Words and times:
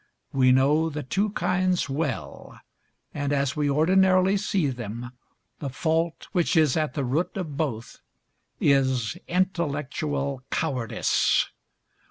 We 0.33 0.51
know 0.51 0.89
the 0.89 1.03
two 1.03 1.29
kinds 1.33 1.87
well, 1.87 2.59
and 3.13 3.31
as 3.31 3.55
we 3.55 3.69
ordinarily 3.69 4.35
see 4.35 4.65
them, 4.65 5.11
the 5.59 5.69
fault 5.69 6.27
which 6.31 6.57
is 6.57 6.75
at 6.75 6.95
the 6.95 7.05
root 7.05 7.37
of 7.37 7.55
both 7.55 7.99
is 8.59 9.15
intellectual 9.27 10.41
cowardice. 10.49 11.49